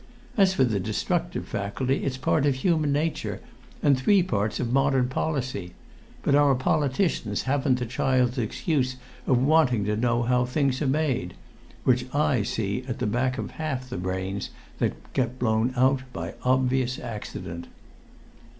As 0.35 0.55
for 0.55 0.63
the 0.63 0.79
destructive 0.79 1.47
faculty, 1.47 2.03
it's 2.03 2.17
part 2.17 2.47
of 2.47 2.55
human 2.55 2.91
nature 2.91 3.39
and 3.83 3.95
three 3.95 4.23
parts 4.23 4.59
of 4.59 4.73
modern 4.73 5.07
policy; 5.09 5.75
but 6.23 6.33
our 6.33 6.55
politicians 6.55 7.43
haven't 7.43 7.77
the 7.77 7.85
child's 7.85 8.39
excuse 8.39 8.95
of 9.27 9.37
wanting 9.43 9.85
to 9.85 9.95
know 9.95 10.23
how 10.23 10.43
things 10.43 10.81
are 10.81 10.87
made 10.87 11.35
which 11.83 12.07
I 12.15 12.41
see 12.41 12.83
at 12.87 12.97
the 12.97 13.05
back 13.05 13.37
of 13.37 13.51
half 13.51 13.91
the 13.91 13.97
brains 13.97 14.49
that 14.79 14.93
get 15.13 15.37
blown 15.37 15.71
out 15.77 16.01
by 16.11 16.33
obvious 16.41 16.97
accident." 16.97 17.67